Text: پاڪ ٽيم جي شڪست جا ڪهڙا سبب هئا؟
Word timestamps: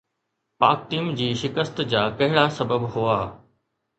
پاڪ 0.61 0.79
ٽيم 0.93 1.05
جي 1.19 1.27
شڪست 1.41 1.75
جا 1.91 2.01
ڪهڙا 2.21 2.45
سبب 2.57 2.81
هئا؟ 2.95 3.19